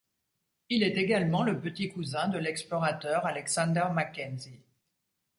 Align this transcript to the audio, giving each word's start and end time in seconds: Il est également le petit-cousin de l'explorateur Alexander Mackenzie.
Il 0.69 0.81
est 0.81 0.97
également 0.97 1.43
le 1.43 1.61
petit-cousin 1.61 2.27
de 2.27 2.39
l'explorateur 2.39 3.23
Alexander 3.27 3.85
Mackenzie. 3.93 4.65